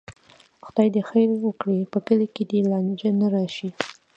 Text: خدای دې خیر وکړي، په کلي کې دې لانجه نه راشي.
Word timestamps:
خدای 0.65 0.87
دې 0.95 1.01
خیر 1.09 1.29
وکړي، 1.43 1.79
په 1.93 1.99
کلي 2.07 2.27
کې 2.35 2.43
دې 2.51 2.59
لانجه 2.71 3.09
نه 3.21 3.27
راشي. 3.35 3.69